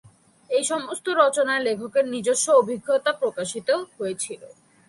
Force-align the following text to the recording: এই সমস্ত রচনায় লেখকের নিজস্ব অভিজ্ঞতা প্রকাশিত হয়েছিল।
এই 0.49 0.63
সমস্ত 0.63 1.05
রচনায় 1.21 1.63
লেখকের 1.63 2.05
নিজস্ব 2.07 2.47
অভিজ্ঞতা 2.61 3.11
প্রকাশিত 3.21 3.69
হয়েছিল। 3.95 4.41